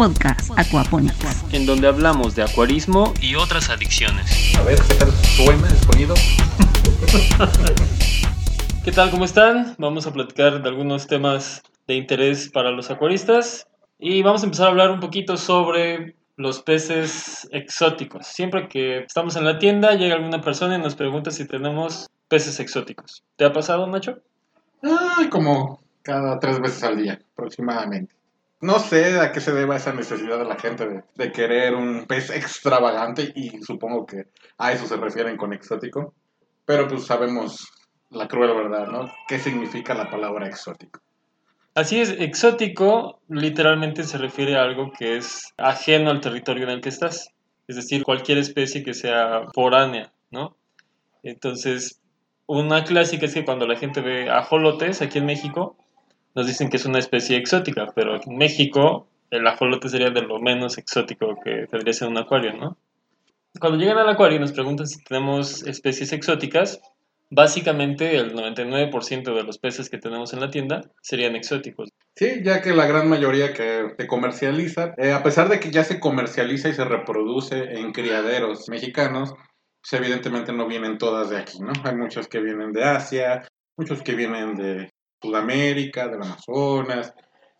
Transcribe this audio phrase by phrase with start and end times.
[0.00, 1.44] podcast Aquaponics.
[1.52, 4.54] en donde hablamos de acuarismo y otras adicciones.
[4.56, 6.14] A ver, ¿qué tal suena el sonido?
[8.82, 9.10] ¿Qué tal?
[9.10, 9.74] ¿Cómo están?
[9.76, 13.66] Vamos a platicar de algunos temas de interés para los acuaristas
[13.98, 18.26] y vamos a empezar a hablar un poquito sobre los peces exóticos.
[18.26, 22.58] Siempre que estamos en la tienda llega alguna persona y nos pregunta si tenemos peces
[22.58, 23.22] exóticos.
[23.36, 24.18] ¿Te ha pasado, Nacho?
[24.82, 28.14] Ay, como cada tres veces al día, aproximadamente.
[28.60, 32.30] No sé a qué se deba esa necesidad de la gente de, querer un pez
[32.30, 34.24] extravagante y supongo que
[34.58, 36.14] a eso se refieren con exótico.
[36.66, 37.66] Pero pues sabemos
[38.10, 39.10] la cruel verdad, ¿no?
[39.26, 41.00] ¿Qué significa la palabra exótico?
[41.74, 46.80] Así es, exótico literalmente se refiere a algo que es ajeno al territorio en el
[46.82, 47.30] que estás.
[47.66, 50.56] Es decir, cualquier especie que sea foránea, ¿no?
[51.22, 52.00] Entonces,
[52.46, 55.76] una clásica es que cuando la gente ve ajolotes aquí en México,
[56.34, 60.40] nos dicen que es una especie exótica, pero en México el ajolote sería de lo
[60.40, 62.76] menos exótico que tendría ser un acuario, ¿no?
[63.58, 66.80] Cuando llegan al acuario y nos preguntan si tenemos especies exóticas,
[67.30, 71.90] básicamente el 99% de los peces que tenemos en la tienda serían exóticos.
[72.16, 75.84] Sí, ya que la gran mayoría que se comercializa, eh, a pesar de que ya
[75.84, 79.32] se comercializa y se reproduce en criaderos mexicanos,
[79.80, 81.72] pues evidentemente no vienen todas de aquí, ¿no?
[81.84, 83.42] Hay muchos que vienen de Asia,
[83.76, 84.90] muchos que vienen de
[85.22, 87.12] Sudamérica, del Amazonas,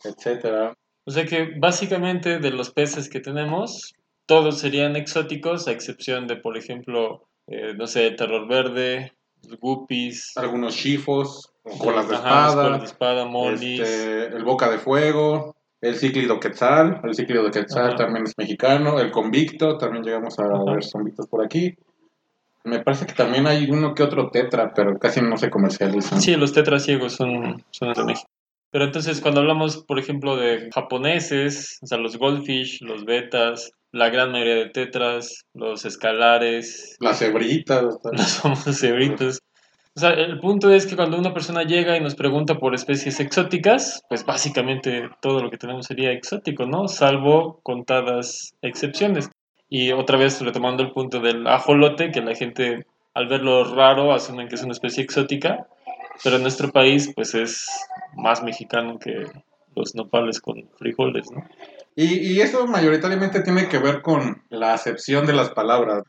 [0.05, 0.75] etcétera.
[1.05, 3.95] O sea que básicamente de los peces que tenemos,
[4.27, 9.13] todos serían exóticos, a excepción de, por ejemplo, eh, no sé, terror verde,
[9.61, 13.81] guppies, Algunos chifos, colas de ajá, espada, colas de espada, molis.
[13.81, 17.97] este, el boca de fuego, el cíclido quetzal, el cíclido quetzal Ajá.
[17.97, 20.65] también es mexicano, el convicto, también llegamos a Ajá.
[20.67, 21.75] ver convictos por aquí.
[22.65, 26.21] Me parece que también hay uno que otro tetra, pero casi no se comercializan.
[26.21, 28.29] Sí, los tetras ciegos son, son de México.
[28.71, 34.11] Pero entonces cuando hablamos, por ejemplo, de japoneses, o sea, los goldfish, los betas, la
[34.11, 39.41] gran mayoría de tetras, los escalares, Las cebritas, los famosos cebritos.
[39.97, 43.19] O sea, el punto es que cuando una persona llega y nos pregunta por especies
[43.19, 46.87] exóticas, pues básicamente todo lo que tenemos sería exótico, ¿no?
[46.87, 49.29] Salvo contadas excepciones.
[49.71, 54.49] Y otra vez retomando el punto del ajolote, que la gente al verlo raro asumen
[54.49, 55.67] que es una especie exótica,
[56.23, 57.67] pero en nuestro país pues es
[58.15, 59.27] más mexicano que
[59.75, 61.47] los nopales con frijoles, ¿no?
[61.95, 66.03] Y, y eso mayoritariamente tiene que ver con la acepción de las palabras.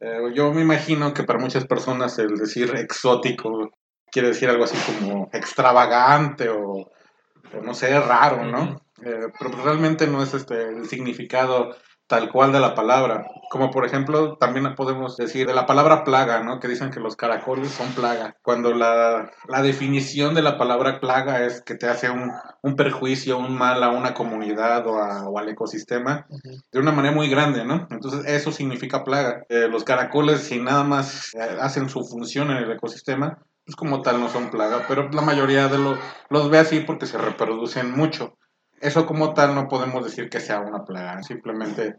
[0.00, 3.70] Eh, yo me imagino que para muchas personas el decir exótico
[4.10, 8.82] quiere decir algo así como extravagante o, o no sé, raro, ¿no?
[9.04, 11.74] Eh, pero pues realmente no es este el significado
[12.06, 13.26] tal cual de la palabra.
[13.50, 16.58] Como por ejemplo, también podemos decir de la palabra plaga, ¿no?
[16.60, 18.36] Que dicen que los caracoles son plaga.
[18.42, 22.30] Cuando la, la definición de la palabra plaga es que te hace un,
[22.62, 26.26] un perjuicio, un mal a una comunidad o, a- o al ecosistema
[26.72, 27.86] de una manera muy grande, ¿no?
[27.90, 29.44] Entonces eso significa plaga.
[29.48, 34.02] Eh, los caracoles, si nada más eh, hacen su función en el ecosistema, pues como
[34.02, 35.98] tal no son plaga, pero la mayoría de los
[36.30, 38.34] los ve así porque se reproducen mucho.
[38.82, 41.94] Eso como tal no podemos decir que sea una plaga, simplemente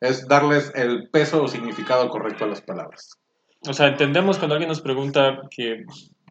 [0.00, 3.18] es darles el peso o significado correcto a las palabras.
[3.68, 5.84] O sea, entendemos cuando alguien nos pregunta que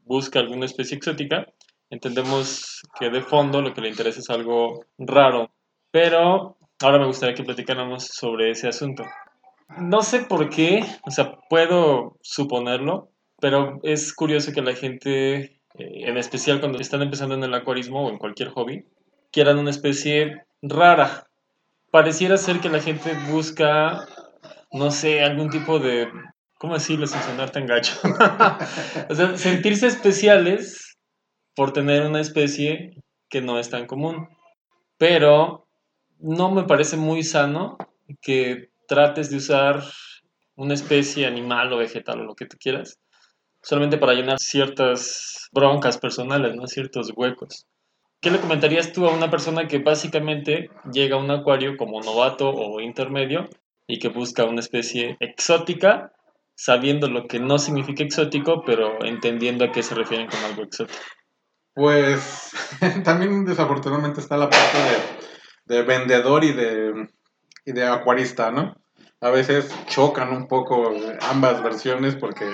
[0.06, 1.46] busca alguna especie exótica,
[1.90, 5.52] entendemos que de fondo lo que le interesa es algo raro.
[5.92, 9.04] Pero ahora me gustaría que platicáramos sobre ese asunto.
[9.78, 13.10] No sé por qué, o sea, puedo suponerlo,
[13.42, 18.06] pero es curioso que la gente, eh, en especial cuando están empezando en el acuarismo
[18.06, 18.86] o en cualquier hobby,
[19.32, 21.28] quieran una especie rara.
[21.92, 24.08] Pareciera ser que la gente busca,
[24.72, 26.10] no sé, algún tipo de
[26.60, 27.94] ¿Cómo decirlo sin sonar tan gacho?
[29.10, 30.98] o sea, sentirse especiales
[31.56, 32.96] por tener una especie
[33.30, 34.28] que no es tan común.
[34.98, 35.68] Pero
[36.18, 37.78] no me parece muy sano
[38.22, 39.84] que trates de usar
[40.56, 42.98] una especie animal o vegetal o lo que tú quieras
[43.62, 46.68] solamente para llenar ciertas broncas personales, ¿no?
[46.68, 47.68] Ciertos huecos.
[48.20, 52.50] ¿Qué le comentarías tú a una persona que básicamente llega a un acuario como novato
[52.50, 53.48] o intermedio
[53.86, 56.12] y que busca una especie exótica
[56.56, 61.00] sabiendo lo que no significa exótico, pero entendiendo a qué se refieren con algo exótico.
[61.76, 62.52] Pues
[63.04, 64.78] también desafortunadamente está la parte
[65.68, 68.76] de, de vendedor y de, acuarista, ¿no?
[69.22, 72.50] A veces chocan un poco ambas versiones porque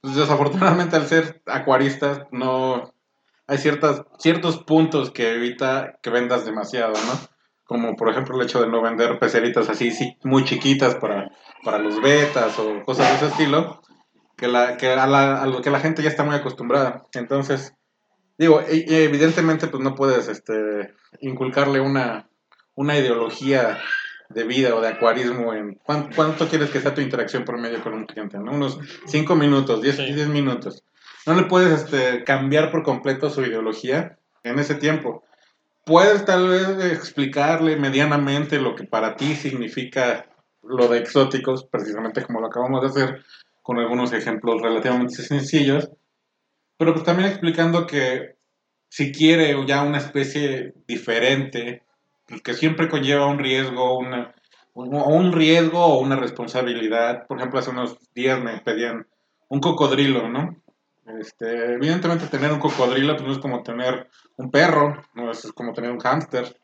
[0.00, 2.91] pues, desafortunadamente al ser acuarista no
[3.52, 7.20] hay ciertas, ciertos puntos que evita que vendas demasiado, ¿no?
[7.64, 11.30] Como por ejemplo el hecho de no vender peceritas así sí, muy chiquitas para,
[11.62, 13.82] para los betas o cosas de ese estilo,
[14.38, 17.04] que, la, que a, la, a lo que la gente ya está muy acostumbrada.
[17.12, 17.74] Entonces,
[18.38, 22.30] digo, evidentemente pues no puedes este, inculcarle una,
[22.74, 23.78] una ideología
[24.30, 27.92] de vida o de acuarismo en ¿cuánto, cuánto quieres que sea tu interacción promedio con
[27.92, 28.38] un cliente?
[28.38, 28.52] ¿no?
[28.52, 30.12] Unos 5 minutos, 10 Sí.
[30.14, 30.82] 10 minutos.
[31.26, 35.22] No le puedes este, cambiar por completo su ideología en ese tiempo.
[35.84, 40.26] Puedes tal vez explicarle medianamente lo que para ti significa
[40.62, 43.24] lo de exóticos, precisamente como lo acabamos de hacer,
[43.62, 45.90] con algunos ejemplos relativamente sencillos,
[46.76, 48.36] pero pues también explicando que
[48.88, 51.82] si quiere ya una especie diferente,
[52.44, 54.26] que siempre conlleva un riesgo, un,
[54.74, 57.26] un riesgo o una responsabilidad.
[57.26, 59.06] Por ejemplo, hace unos días me pedían
[59.48, 60.61] un cocodrilo, ¿no?
[61.06, 65.72] Este, evidentemente tener un cocodrilo pues no es como tener un perro, no es como
[65.72, 66.56] tener un hámster.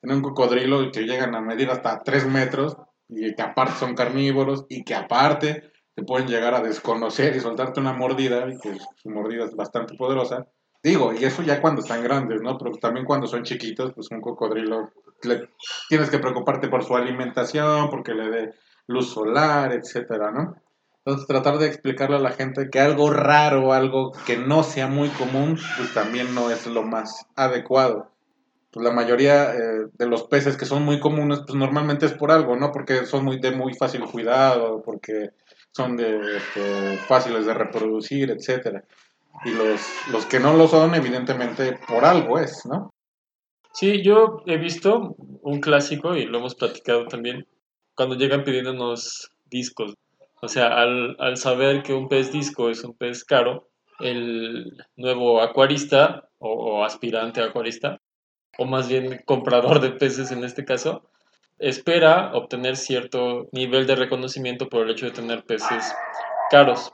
[0.00, 2.76] Tener un cocodrilo que llegan a medir hasta 3 metros
[3.08, 7.80] y que aparte son carnívoros y que aparte te pueden llegar a desconocer y soltarte
[7.80, 10.46] una mordida y que su mordida es bastante poderosa.
[10.82, 12.58] Digo, y eso ya cuando están grandes, ¿no?
[12.58, 14.90] Pero también cuando son chiquitos, pues un cocodrilo,
[15.22, 15.50] le-
[15.88, 18.54] tienes que preocuparte por su alimentación, porque le dé
[18.88, 20.56] luz solar, etcétera, ¿no?
[21.04, 25.08] Entonces tratar de explicarle a la gente que algo raro, algo que no sea muy
[25.08, 28.08] común, pues también no es lo más adecuado.
[28.70, 32.30] Pues la mayoría eh, de los peces que son muy comunes, pues normalmente es por
[32.30, 32.70] algo, ¿no?
[32.70, 35.30] Porque son muy de muy fácil cuidado, porque
[35.72, 38.84] son de, este, fáciles de reproducir, etcétera.
[39.44, 39.80] Y los,
[40.12, 42.90] los que no lo son, evidentemente, por algo es, ¿no?
[43.72, 47.46] Sí, yo he visto un clásico y lo hemos platicado también,
[47.96, 49.94] cuando llegan pidiéndonos discos.
[50.42, 53.68] O sea, al, al saber que un pez disco es un pez caro,
[54.00, 58.00] el nuevo acuarista o, o aspirante acuarista,
[58.58, 61.08] o más bien comprador de peces en este caso,
[61.58, 65.94] espera obtener cierto nivel de reconocimiento por el hecho de tener peces
[66.50, 66.92] caros.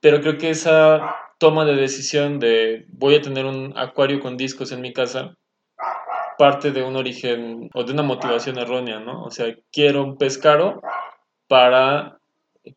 [0.00, 4.70] Pero creo que esa toma de decisión de voy a tener un acuario con discos
[4.72, 5.34] en mi casa
[6.36, 9.24] parte de un origen o de una motivación errónea, ¿no?
[9.24, 10.82] O sea, quiero un pez caro
[11.48, 12.15] para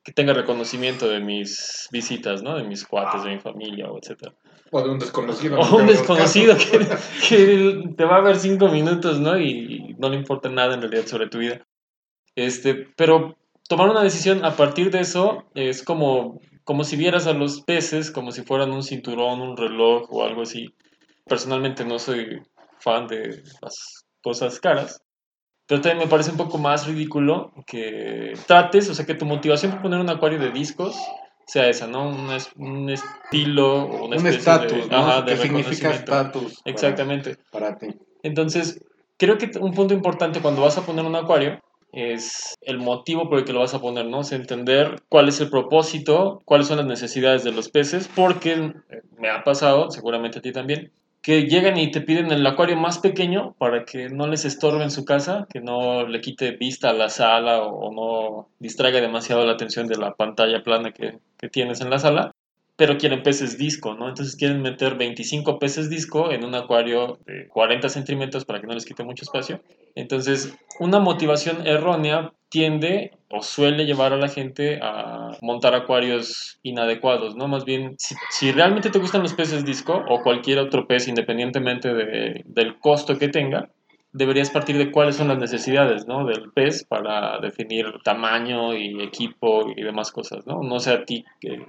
[0.04, 2.56] que tenga reconocimiento de mis visitas, ¿no?
[2.56, 4.34] De mis cuates, de mi familia, o etcétera.
[4.72, 5.60] O de un desconocido.
[5.60, 6.80] O un desconocido que,
[7.28, 9.40] que te va a ver cinco minutos, ¿no?
[9.40, 11.66] Y no le importa nada en realidad sobre tu vida.
[12.36, 13.38] Este, pero
[13.68, 18.12] tomar una decisión a partir de eso es como, como si vieras a los peces
[18.12, 20.74] como si fueran un cinturón, un reloj o algo así.
[21.26, 22.42] Personalmente no soy
[22.80, 25.02] fan de las cosas caras.
[25.70, 29.72] Pero también me parece un poco más ridículo que trates, o sea, que tu motivación
[29.72, 31.08] por poner un acuario de discos
[31.46, 32.10] sea esa, ¿no?
[32.10, 34.98] Un, es- un estilo o una un especie estatus, de, ¿no?
[34.98, 36.62] ajá, de que significa estatus.
[36.64, 37.38] para- Exactamente.
[37.52, 37.88] Para ti.
[38.24, 38.84] Entonces,
[39.18, 41.60] creo que un punto importante cuando vas a poner un acuario
[41.92, 44.22] es el motivo por el que lo vas a poner, ¿no?
[44.30, 48.74] Entender cuál es el propósito, cuáles son las necesidades de los peces, porque
[49.20, 53.00] me ha pasado, seguramente a ti también, que llegan y te piden el acuario más
[53.00, 56.94] pequeño para que no les estorbe en su casa, que no le quite vista a
[56.94, 61.82] la sala o, no distraiga demasiado la atención de la pantalla plana que, que tienes
[61.82, 62.32] en la sala,
[62.80, 64.08] pero quieren peces disco, ¿no?
[64.08, 68.74] Entonces quieren meter 25 peces disco en un acuario de 40 centímetros para que no
[68.74, 69.62] les quite mucho espacio.
[69.96, 77.36] Entonces, una motivación errónea tiende o suele llevar a la gente a montar acuarios inadecuados,
[77.36, 77.50] ¿no?
[77.50, 82.44] Más bien, si, realmente te gustan los peces disco o cualquier otro pez, independientemente de-
[82.46, 83.68] del costo que tenga,
[84.14, 86.26] deberías partir de cuáles son las necesidades, ¿no?
[86.26, 90.64] Del pez para definir tamaño y equipo y demás cosas, ¿no?
[90.64, 91.60] No sé a ti qué,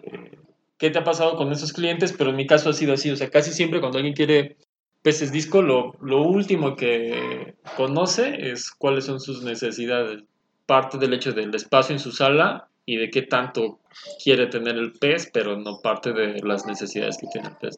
[0.81, 3.17] qué te ha pasado con esos clientes, pero en mi caso ha sido así, o
[3.17, 4.57] sea, casi siempre cuando alguien quiere
[5.03, 10.25] peces disco, lo, último que conoce es cuáles son sus necesidades.
[10.65, 13.79] Parte del hecho del espacio en su sala y de qué tanto
[14.25, 17.77] quiere tener el pez, pero no parte de las necesidades que tiene el pez.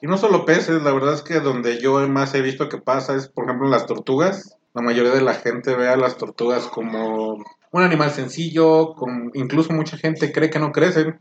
[0.00, 3.14] Y no solo peces, la verdad es que donde yo más he visto que pasa
[3.14, 4.56] es, por ejemplo, en las tortugas.
[4.74, 9.72] La mayoría de la gente ve a las tortugas como un animal sencillo, con, incluso
[9.72, 11.18] mucha gente cree que no crecen.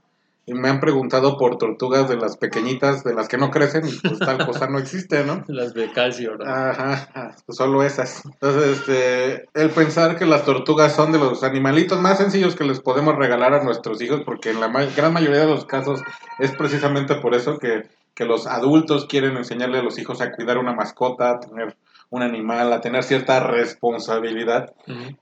[0.49, 3.91] Y me han preguntado por tortugas de las pequeñitas, de las que no crecen, y
[3.99, 5.43] pues tal cosa no existe, ¿no?
[5.49, 6.45] Las de calcio, ¿no?
[6.45, 8.23] Ajá, pues solo esas.
[8.25, 12.79] Entonces, este, el pensar que las tortugas son de los animalitos más sencillos que les
[12.79, 16.01] podemos regalar a nuestros hijos, porque en la ma- gran mayoría de los casos
[16.39, 17.83] es precisamente por eso que,
[18.15, 21.75] que los adultos quieren enseñarle a los hijos a cuidar una mascota, a tener
[22.09, 24.73] un animal, a tener cierta responsabilidad.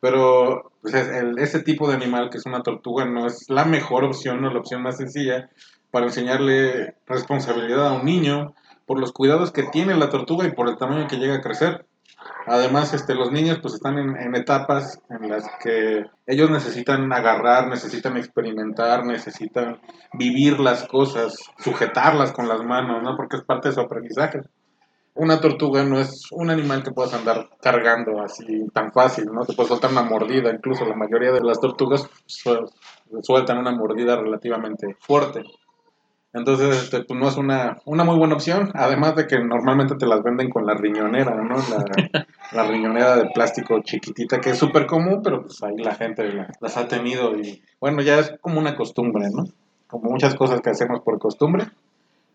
[0.01, 4.03] Pero pues, el- ese tipo de animal que es una tortuga no es la mejor
[4.03, 5.49] opción, no es la opción más sencilla
[5.91, 8.53] para enseñarle responsabilidad a un niño
[8.85, 11.85] por los cuidados que tiene la tortuga y por el tamaño que llega a crecer.
[12.47, 17.67] Además, este, los niños pues están en, en etapas en las que ellos necesitan agarrar,
[17.67, 19.79] necesitan experimentar, necesitan
[20.13, 23.15] vivir las cosas, sujetarlas con las manos, ¿no?
[23.15, 24.41] Porque es parte de su aprendizaje.
[25.15, 29.45] Una tortuga no es un animal que puedas andar cargando así tan fácil, ¿no?
[29.45, 32.69] Te puede soltar una mordida, incluso la mayoría de las tortugas su-
[33.21, 35.43] sueltan una mordida relativamente fuerte.
[36.33, 40.05] Entonces, este, pues no es una, una muy buena opción, además de que normalmente te
[40.05, 41.55] las venden con la riñonera, ¿no?
[41.55, 41.85] La,
[42.51, 46.49] la riñonera de plástico chiquitita, que es súper común, pero pues ahí la gente la-
[46.59, 49.45] las ha tenido y bueno, ya es como una costumbre, ¿no?
[49.87, 51.67] Como muchas cosas que hacemos por costumbre,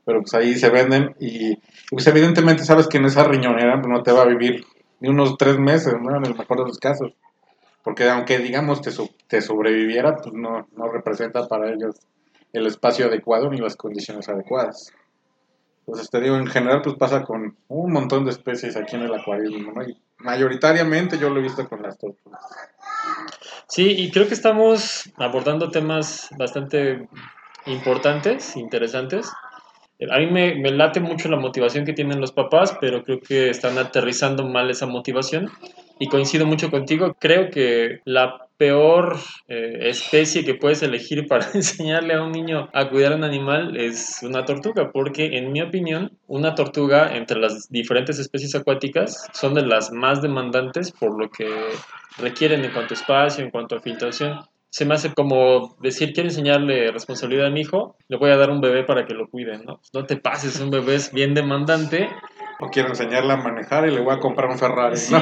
[0.04, 1.58] pero pues ahí se venden y
[1.90, 4.64] pues evidentemente sabes que en esa riñonera pues, no te va a vivir
[5.00, 6.16] ni unos tres meses, ¿no?
[6.16, 7.12] En el mejor de los casos.
[7.82, 8.90] Porque aunque digamos te,
[9.26, 11.96] te sobreviviera, pues no, no representa para ellos
[12.52, 14.92] el espacio adecuado ni las condiciones adecuadas.
[15.80, 19.14] Entonces te digo, en general pues pasa con un montón de especies aquí en el
[19.14, 19.82] acuarismo, ¿no?
[19.82, 22.44] Y mayoritariamente yo lo he visto con las tortugas.
[23.68, 27.08] Sí, y creo que estamos abordando temas bastante
[27.66, 29.30] importantes, interesantes.
[30.10, 33.76] A mí me, late mucho la motivación que tienen los papás, pero creo que están
[33.76, 35.50] aterrizando mal esa motivación.
[35.98, 37.14] Y coincido mucho contigo.
[37.20, 42.88] Creo que la peor eh, especie que puedes elegir para enseñarle a un niño a
[42.88, 47.70] cuidar a un animal es una tortuga, porque en mi opinión, una tortuga entre las
[47.70, 51.48] diferentes especies acuáticas son de las más demandantes por lo que
[52.18, 54.40] requieren en cuanto a espacio, en cuanto a filtración.
[54.70, 58.50] Se me hace como decir, quiero enseñarle responsabilidad a mi hijo, le voy a dar
[58.50, 59.78] un bebé para que lo cuide, ¿no?
[59.78, 62.08] Pues no te pases, un bebé es bien demandante.
[62.60, 65.20] O quiero enseñarle a manejar y le voy a comprar un Ferrari, Sí, ¿no?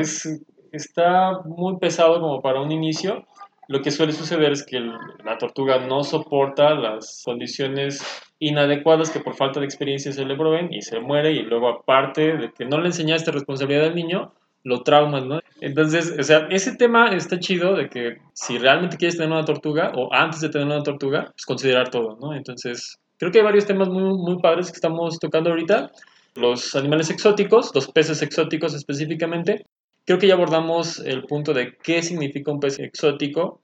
[0.00, 0.42] es-
[0.72, 3.24] está muy pesado como para un inicio.
[3.68, 4.92] Lo que suele suceder es que el-
[5.24, 8.04] la tortuga no soporta las condiciones
[8.40, 12.36] inadecuadas que por falta de experiencia se le proveen y se muere y luego aparte
[12.36, 15.40] de que no le enseñaste responsabilidad al niño, lo traumas, ¿no?
[15.60, 19.92] Entonces, o sea, ese tema está chido de que si realmente quieres tener una tortuga
[19.94, 22.34] o antes de tener una tortuga, pues considerar todo, ¿no?
[22.34, 25.90] Entonces, creo que hay varios temas muy, muy padres que estamos tocando ahorita.
[26.34, 29.66] Los animales exóticos, los peces exóticos específicamente.
[30.04, 33.60] Creo que ya abordamos el punto de qué significa un pez exótico,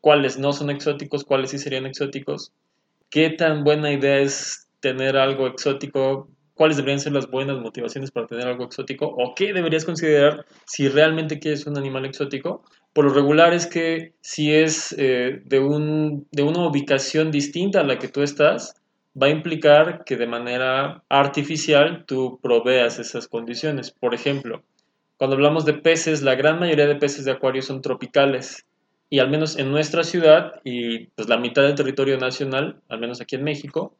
[0.00, 2.52] cuáles no son exóticos, cuáles sí serían exóticos,
[3.10, 8.26] qué tan buena idea es tener algo exótico, cuáles deberían ser las buenas motivaciones para
[8.26, 12.62] tener algo exótico o qué deberías considerar si realmente quieres un animal exótico.
[12.92, 17.84] Por lo regular es que si es eh, de, un, de una ubicación distinta a
[17.84, 18.80] la que tú estás,
[19.20, 23.90] va a implicar que de manera artificial tú proveas esas condiciones.
[23.90, 24.62] Por ejemplo,
[25.16, 28.66] cuando hablamos de peces, la gran mayoría de peces de acuario son tropicales.
[29.10, 33.20] Y al menos en nuestra ciudad y pues la mitad del territorio nacional, al menos
[33.20, 33.94] aquí en México,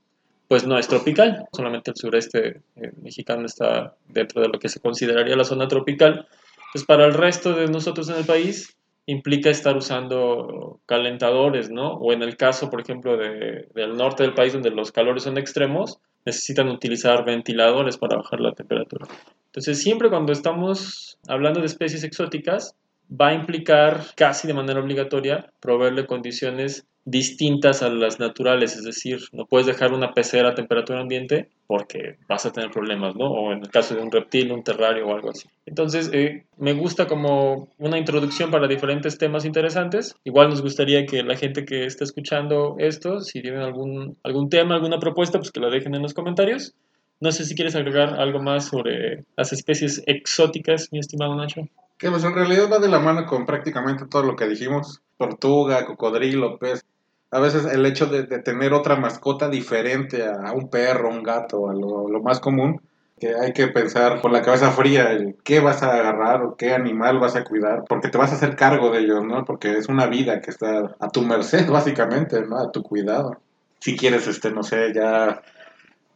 [0.48, 1.46] pues no es tropical.
[1.52, 6.26] Solamente el sureste eh, mexicano está dentro de lo que se consideraría la zona tropical.
[6.72, 11.92] Pues para el resto de nosotros en el país implica estar usando calentadores, ¿no?
[11.94, 15.38] O en el caso, por ejemplo, de, del norte del país donde los calores son
[15.38, 19.06] extremos, necesitan utilizar ventiladores para bajar la temperatura.
[19.46, 22.74] Entonces, siempre cuando estamos hablando de especies exóticas,
[23.11, 29.20] va a implicar casi de manera obligatoria proveerle condiciones distintas a las naturales, es decir,
[29.32, 33.30] no puedes dejar una pecera a temperatura ambiente porque vas a tener problemas, ¿no?
[33.30, 35.49] O en el caso de un reptil, un terrario o algo así.
[35.66, 40.14] Entonces, eh, me gusta como una introducción para diferentes temas interesantes.
[40.25, 44.75] Igual nos gustaría que la gente que está escuchando esto, si tienen algún, algún tema,
[44.75, 46.75] alguna propuesta, pues que la dejen en los comentarios.
[47.20, 51.68] No sé si quieres agregar algo más sobre las especies exóticas, mi estimado Nacho.
[52.04, 55.00] Que pues en realidad va de la mano con prácticamente todo lo que dijimos.
[55.16, 56.84] Tortuga, cocodrilo, pez.
[57.30, 61.73] A veces el hecho de, tener otra mascota diferente a, un perro, un gato, a
[61.73, 62.82] lo, lo, más común,
[63.18, 66.75] que hay que pensar con la cabeza fría el qué vas a agarrar o qué
[66.75, 69.46] animal vas a cuidar, porque te vas a hacer cargo de ellos, ¿no?
[69.46, 72.58] Porque es una vida que está a tu merced, básicamente, ¿no?
[72.58, 73.38] A tu cuidado.
[73.80, 75.40] Si quieres, este, no sé, ya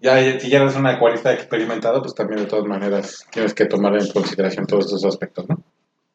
[0.00, 3.96] ya, si ya eres un acuarista experimentado, pues también de todas maneras tienes que tomar
[3.96, 5.62] en consideración todos esos aspectos, ¿no?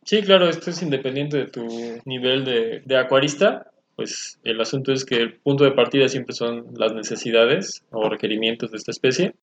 [0.06, 1.66] Sí, claro, esto es independiente de tu
[2.06, 3.72] nivel de, de, acuarista.
[3.96, 8.72] Pues el asunto es que el punto de partida siempre son las necesidades o requerimientos
[8.72, 9.36] de esta especie.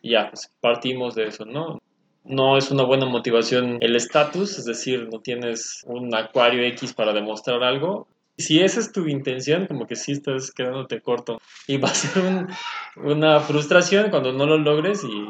[0.00, 1.80] Y ya, pues partimos de eso, ¿no?
[2.24, 7.12] No es una buena motivación el estatus, es decir, no tienes un acuario X para
[7.12, 8.06] demostrar algo,
[8.38, 11.38] si esa es tu intención, como que sí estás quedándote corto.
[11.66, 12.48] Y va a ser un,
[12.96, 15.26] una frustración cuando no lo logres y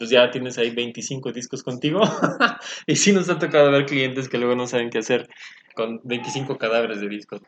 [0.00, 2.00] pues ya tienes ahí 25 discos contigo.
[2.86, 5.28] y sí nos ha tocado ver clientes que luego no saben qué hacer
[5.74, 7.42] con 25 cadáveres de discos.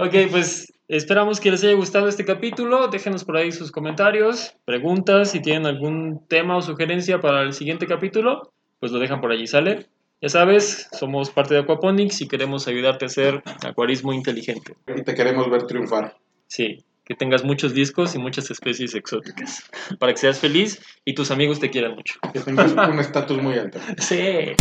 [0.00, 2.88] Ok, pues esperamos que les haya gustado este capítulo.
[2.88, 7.86] Déjenos por ahí sus comentarios, preguntas, si tienen algún tema o sugerencia para el siguiente
[7.86, 9.86] capítulo, pues lo dejan por allí, ¿sale?
[10.20, 14.74] Ya sabes, somos parte de Aquaponics y queremos ayudarte a hacer acuarismo inteligente.
[14.88, 16.16] Y te queremos ver triunfar.
[16.48, 16.84] Sí.
[17.06, 19.62] Que tengas muchos discos y muchas especies exóticas.
[19.98, 22.14] Para que seas feliz y tus amigos te quieran mucho.
[22.32, 23.78] Que tengas un estatus muy alto.
[23.98, 24.56] Sí.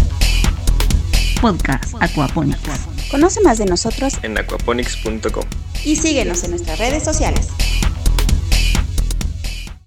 [1.41, 2.87] Podcast Aquaponics.
[3.09, 5.43] Conoce más de nosotros En aquaponics.com.
[5.83, 7.49] y síguenos en nuestras redes sociales.